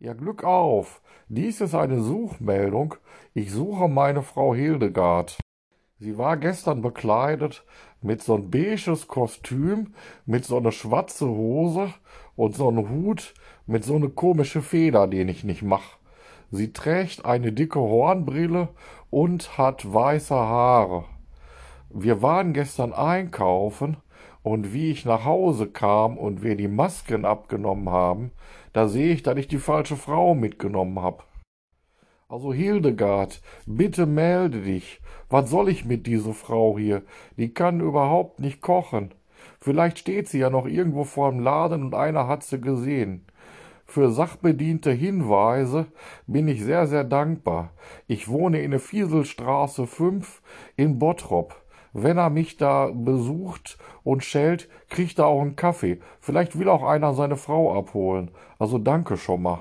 Ja, 0.00 0.12
Glück 0.12 0.44
auf! 0.44 1.02
Dies 1.28 1.60
ist 1.60 1.74
eine 1.74 2.00
Suchmeldung. 2.00 2.94
Ich 3.34 3.50
suche 3.50 3.88
meine 3.88 4.22
Frau 4.22 4.54
Hildegard. 4.54 5.36
Sie 5.98 6.16
war 6.16 6.36
gestern 6.36 6.82
bekleidet 6.82 7.64
mit 8.00 8.22
so 8.22 8.36
ein 8.36 8.48
beiges 8.48 9.08
Kostüm, 9.08 9.94
mit 10.24 10.44
so 10.44 10.60
ne 10.60 10.70
schwarze 10.70 11.26
Hose 11.26 11.92
und 12.36 12.54
so 12.54 12.70
n 12.70 12.88
Hut 12.88 13.34
mit 13.66 13.82
so 13.82 13.98
ne 13.98 14.08
komische 14.08 14.62
Feder, 14.62 15.08
den 15.08 15.28
ich 15.28 15.42
nicht 15.42 15.62
mach. 15.62 15.98
Sie 16.52 16.72
trägt 16.72 17.24
eine 17.24 17.52
dicke 17.52 17.80
Hornbrille 17.80 18.68
und 19.10 19.58
hat 19.58 19.92
weiße 19.92 20.32
Haare. 20.32 21.06
Wir 21.90 22.22
waren 22.22 22.52
gestern 22.52 22.92
einkaufen 22.92 23.96
und 24.42 24.72
wie 24.72 24.90
ich 24.90 25.04
nach 25.04 25.24
Hause 25.24 25.66
kam 25.68 26.16
und 26.16 26.42
wir 26.42 26.56
die 26.56 26.68
Masken 26.68 27.24
abgenommen 27.24 27.90
haben, 27.90 28.32
da 28.72 28.88
sehe 28.88 29.12
ich, 29.12 29.22
dass 29.22 29.36
ich 29.38 29.48
die 29.48 29.58
falsche 29.58 29.96
Frau 29.96 30.34
mitgenommen 30.34 31.02
hab. 31.02 31.26
Also 32.28 32.52
Hildegard, 32.52 33.40
bitte 33.66 34.06
melde 34.06 34.60
dich. 34.62 35.00
Was 35.30 35.50
soll 35.50 35.68
ich 35.68 35.84
mit 35.84 36.06
dieser 36.06 36.34
Frau 36.34 36.78
hier? 36.78 37.02
Die 37.36 37.52
kann 37.54 37.80
überhaupt 37.80 38.40
nicht 38.40 38.60
kochen. 38.60 39.14
Vielleicht 39.60 39.98
steht 39.98 40.28
sie 40.28 40.38
ja 40.38 40.50
noch 40.50 40.66
irgendwo 40.66 41.04
vorm 41.04 41.40
Laden 41.40 41.82
und 41.84 41.94
einer 41.94 42.28
hat 42.28 42.42
sie 42.42 42.60
gesehen. 42.60 43.24
Für 43.86 44.10
sachbediente 44.10 44.90
Hinweise 44.90 45.86
bin 46.26 46.46
ich 46.48 46.62
sehr, 46.62 46.86
sehr 46.86 47.04
dankbar. 47.04 47.72
Ich 48.06 48.28
wohne 48.28 48.60
in 48.60 48.72
der 48.72 48.80
Fieselstraße 48.80 49.86
5 49.86 50.42
in 50.76 50.98
Bottrop. 50.98 51.56
Wenn 51.92 52.18
er 52.18 52.30
mich 52.30 52.56
da 52.56 52.90
besucht 52.92 53.78
und 54.04 54.24
schellt, 54.24 54.68
kriegt 54.88 55.18
er 55.18 55.26
auch 55.26 55.40
einen 55.40 55.56
Kaffee. 55.56 56.00
Vielleicht 56.20 56.58
will 56.58 56.68
auch 56.68 56.82
einer 56.82 57.14
seine 57.14 57.36
Frau 57.36 57.76
abholen. 57.78 58.30
Also 58.58 58.78
danke 58.78 59.16
schon 59.16 59.42
mal. 59.42 59.60